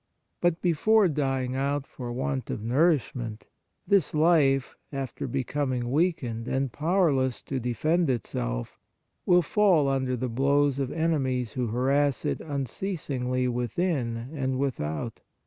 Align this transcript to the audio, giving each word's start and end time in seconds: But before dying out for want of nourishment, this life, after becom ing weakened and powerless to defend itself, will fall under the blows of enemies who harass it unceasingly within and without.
But 0.41 0.63
before 0.63 1.07
dying 1.07 1.55
out 1.55 1.85
for 1.85 2.11
want 2.11 2.49
of 2.49 2.63
nourishment, 2.63 3.45
this 3.85 4.15
life, 4.15 4.75
after 4.91 5.27
becom 5.27 5.75
ing 5.75 5.91
weakened 5.91 6.47
and 6.47 6.71
powerless 6.71 7.43
to 7.43 7.59
defend 7.59 8.09
itself, 8.09 8.79
will 9.27 9.43
fall 9.43 9.87
under 9.87 10.17
the 10.17 10.27
blows 10.27 10.79
of 10.79 10.91
enemies 10.91 11.51
who 11.51 11.67
harass 11.67 12.25
it 12.25 12.39
unceasingly 12.41 13.47
within 13.47 14.17
and 14.33 14.57
without. 14.57 15.21